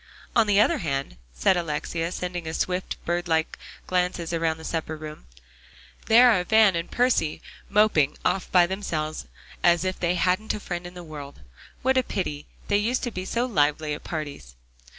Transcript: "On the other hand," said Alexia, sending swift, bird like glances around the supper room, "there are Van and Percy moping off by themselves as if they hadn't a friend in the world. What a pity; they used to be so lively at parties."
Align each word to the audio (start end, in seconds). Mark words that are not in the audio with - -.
"On 0.35 0.47
the 0.47 0.59
other 0.59 0.79
hand," 0.79 1.17
said 1.31 1.55
Alexia, 1.55 2.11
sending 2.11 2.51
swift, 2.53 2.97
bird 3.05 3.27
like 3.27 3.59
glances 3.85 4.33
around 4.33 4.57
the 4.57 4.63
supper 4.63 4.97
room, 4.97 5.27
"there 6.07 6.31
are 6.31 6.43
Van 6.43 6.75
and 6.75 6.89
Percy 6.89 7.39
moping 7.69 8.17
off 8.25 8.51
by 8.51 8.65
themselves 8.65 9.27
as 9.61 9.85
if 9.85 9.99
they 9.99 10.15
hadn't 10.15 10.55
a 10.55 10.59
friend 10.59 10.87
in 10.87 10.95
the 10.95 11.03
world. 11.03 11.41
What 11.83 11.99
a 11.99 12.01
pity; 12.03 12.47
they 12.67 12.77
used 12.79 13.03
to 13.03 13.11
be 13.11 13.25
so 13.25 13.45
lively 13.45 13.93
at 13.93 14.03
parties." 14.03 14.55